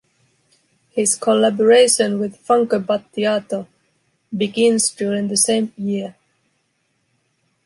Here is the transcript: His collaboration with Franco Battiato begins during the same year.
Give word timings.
His 0.89 1.15
collaboration 1.15 2.17
with 2.19 2.37
Franco 2.37 2.79
Battiato 2.79 3.67
begins 4.35 4.89
during 4.89 5.27
the 5.27 5.37
same 5.37 5.71
year. 5.77 6.15